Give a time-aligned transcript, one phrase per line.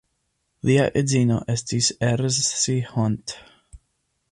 [0.69, 3.39] Lia edzino estis Erzsi Hont.